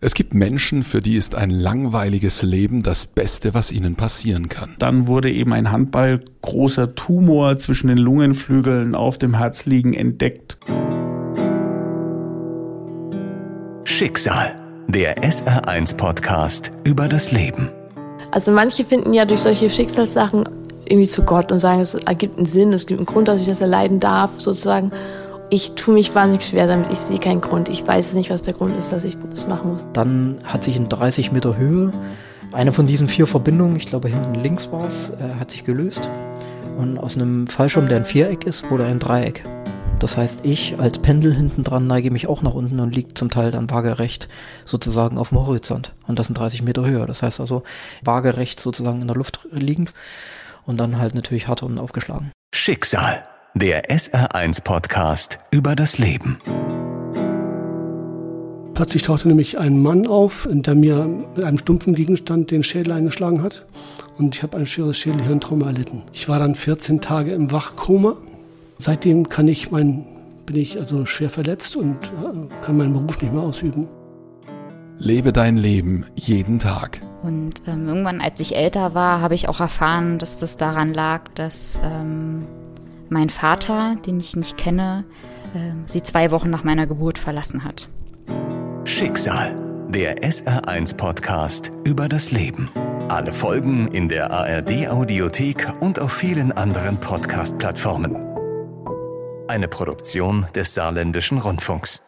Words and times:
Es 0.00 0.14
gibt 0.14 0.32
Menschen, 0.32 0.84
für 0.84 1.00
die 1.00 1.16
ist 1.16 1.34
ein 1.34 1.50
langweiliges 1.50 2.42
Leben 2.42 2.84
das 2.84 3.04
Beste, 3.04 3.52
was 3.52 3.72
ihnen 3.72 3.96
passieren 3.96 4.48
kann. 4.48 4.76
Dann 4.78 5.08
wurde 5.08 5.28
eben 5.28 5.52
ein 5.52 5.72
Handball 5.72 6.20
großer 6.40 6.94
Tumor 6.94 7.58
zwischen 7.58 7.88
den 7.88 7.98
Lungenflügeln 7.98 8.94
auf 8.94 9.18
dem 9.18 9.34
Herz 9.34 9.66
liegen 9.66 9.94
entdeckt. 9.94 10.56
Schicksal, 13.82 14.54
der 14.86 15.16
SR1 15.24 15.96
Podcast 15.96 16.70
über 16.84 17.08
das 17.08 17.32
Leben. 17.32 17.68
Also 18.30 18.52
manche 18.52 18.84
finden 18.84 19.14
ja 19.14 19.24
durch 19.24 19.40
solche 19.40 19.68
Schicksalssachen 19.68 20.48
irgendwie 20.84 21.08
zu 21.08 21.24
Gott 21.24 21.50
und 21.50 21.58
sagen, 21.58 21.80
es 21.80 21.94
ergibt 21.94 22.36
einen 22.36 22.46
Sinn, 22.46 22.72
es 22.72 22.86
gibt 22.86 23.00
einen 23.00 23.06
Grund, 23.06 23.26
dass 23.26 23.40
ich 23.40 23.48
das 23.48 23.60
erleiden 23.60 23.98
darf, 23.98 24.30
sozusagen. 24.38 24.92
Ich 25.50 25.72
tue 25.72 25.94
mich 25.94 26.14
wahnsinnig 26.14 26.46
schwer 26.46 26.66
damit. 26.66 26.92
Ich 26.92 26.98
sehe 26.98 27.18
keinen 27.18 27.40
Grund. 27.40 27.70
Ich 27.70 27.86
weiß 27.86 28.12
nicht, 28.12 28.28
was 28.28 28.42
der 28.42 28.52
Grund 28.52 28.76
ist, 28.76 28.92
dass 28.92 29.04
ich 29.04 29.16
das 29.30 29.46
machen 29.46 29.72
muss. 29.72 29.84
Dann 29.94 30.38
hat 30.44 30.62
sich 30.62 30.76
in 30.76 30.90
30 30.90 31.32
Meter 31.32 31.56
Höhe 31.56 31.90
eine 32.52 32.72
von 32.72 32.86
diesen 32.86 33.08
vier 33.08 33.26
Verbindungen, 33.26 33.76
ich 33.76 33.86
glaube 33.86 34.08
hinten 34.08 34.34
links 34.34 34.70
war 34.72 34.86
es, 34.86 35.10
äh, 35.10 35.34
hat 35.38 35.50
sich 35.50 35.64
gelöst. 35.64 36.08
Und 36.76 36.98
aus 36.98 37.16
einem 37.16 37.46
Fallschirm, 37.46 37.88
der 37.88 37.98
ein 37.98 38.04
Viereck 38.04 38.44
ist, 38.44 38.70
wurde 38.70 38.84
ein 38.84 38.98
Dreieck. 38.98 39.44
Das 39.98 40.16
heißt, 40.16 40.40
ich 40.44 40.78
als 40.78 40.98
Pendel 40.98 41.34
hinten 41.34 41.64
dran 41.64 41.86
neige 41.86 42.10
mich 42.10 42.28
auch 42.28 42.42
nach 42.42 42.54
unten 42.54 42.78
und 42.78 42.94
liegt 42.94 43.18
zum 43.18 43.30
Teil 43.30 43.50
dann 43.50 43.68
waagerecht 43.68 44.28
sozusagen 44.64 45.18
auf 45.18 45.30
dem 45.30 45.38
Horizont. 45.38 45.92
Und 46.06 46.18
das 46.18 46.26
sind 46.26 46.38
30 46.38 46.62
Meter 46.62 46.84
Höhe. 46.86 47.04
Das 47.06 47.22
heißt 47.22 47.40
also 47.40 47.64
waagerecht 48.04 48.60
sozusagen 48.60 49.00
in 49.00 49.08
der 49.08 49.16
Luft 49.16 49.40
liegend 49.50 49.92
und 50.66 50.76
dann 50.76 50.98
halt 50.98 51.14
natürlich 51.14 51.48
hart 51.48 51.62
und 51.62 51.78
aufgeschlagen. 51.78 52.32
Schicksal, 52.54 53.24
der 53.54 53.90
SR1 53.90 54.62
Podcast 54.62 55.38
über 55.50 55.74
das 55.74 55.98
Leben. 55.98 56.38
Plötzlich 58.74 59.02
tauchte 59.02 59.26
nämlich 59.26 59.58
ein 59.58 59.82
Mann 59.82 60.06
auf, 60.06 60.48
der 60.50 60.74
mir 60.74 61.06
mit 61.34 61.44
einem 61.44 61.58
stumpfen 61.58 61.94
Gegenstand 61.94 62.50
den 62.50 62.62
Schädel 62.62 62.92
eingeschlagen 62.92 63.42
hat. 63.42 63.66
Und 64.18 64.36
ich 64.36 64.42
habe 64.42 64.56
ein 64.56 64.66
schweres 64.66 64.96
Schädelhirntrauma 64.98 65.66
erlitten. 65.66 66.02
Ich 66.12 66.28
war 66.28 66.38
dann 66.38 66.54
14 66.54 67.00
Tage 67.00 67.32
im 67.32 67.50
Wachkoma. 67.50 68.16
Seitdem 68.76 69.28
kann 69.28 69.48
ich 69.48 69.70
mein, 69.70 70.06
bin 70.46 70.56
ich 70.56 70.78
also 70.78 71.06
schwer 71.06 71.30
verletzt 71.30 71.74
und 71.74 71.96
äh, 71.96 72.64
kann 72.64 72.76
meinen 72.76 72.92
Beruf 72.92 73.20
nicht 73.20 73.32
mehr 73.32 73.42
ausüben. 73.42 73.88
Lebe 74.98 75.32
dein 75.32 75.56
Leben 75.56 76.04
jeden 76.14 76.58
Tag. 76.58 77.00
Und 77.22 77.62
ähm, 77.66 77.88
irgendwann, 77.88 78.20
als 78.20 78.38
ich 78.38 78.54
älter 78.54 78.94
war, 78.94 79.20
habe 79.20 79.34
ich 79.34 79.48
auch 79.48 79.58
erfahren, 79.58 80.18
dass 80.18 80.38
das 80.38 80.56
daran 80.56 80.94
lag, 80.94 81.22
dass 81.34 81.80
ähm, 81.82 82.46
mein 83.10 83.30
Vater, 83.30 83.96
den 84.06 84.20
ich 84.20 84.36
nicht 84.36 84.56
kenne, 84.56 85.04
äh, 85.54 85.72
sie 85.86 86.02
zwei 86.02 86.30
Wochen 86.30 86.50
nach 86.50 86.64
meiner 86.64 86.86
Geburt 86.86 87.18
verlassen 87.18 87.64
hat. 87.64 87.88
Schicksal, 88.84 89.54
der 89.88 90.22
SR1 90.22 90.96
Podcast 90.96 91.70
über 91.84 92.08
das 92.08 92.30
Leben. 92.30 92.70
Alle 93.08 93.32
Folgen 93.32 93.88
in 93.88 94.08
der 94.08 94.30
ARD 94.30 94.88
Audiothek 94.88 95.66
und 95.80 95.98
auf 95.98 96.12
vielen 96.12 96.52
anderen 96.52 96.98
Podcast-Plattformen. 96.98 98.16
Eine 99.48 99.68
Produktion 99.68 100.46
des 100.54 100.74
Saarländischen 100.74 101.38
Rundfunks. 101.38 102.02